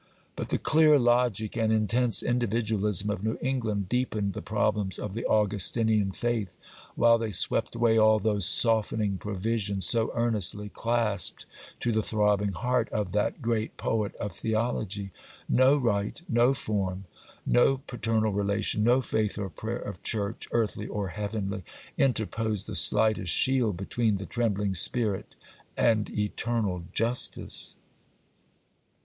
[0.35, 5.27] But the clear logic and intense individualism of New England deepened the problems of the
[5.27, 6.57] Augustinian faith,
[6.95, 11.45] while they swept away all those softening provisions so earnestly clasped
[11.81, 15.11] to the throbbing heart of that great poet of theology.
[15.47, 17.05] No rite, no form,
[17.45, 21.63] no paternal relation, no faith or prayer of church, earthly or heavenly,
[21.95, 25.35] interposed the slightest shield between the trembling spirit
[25.77, 27.77] and Eternal Justice.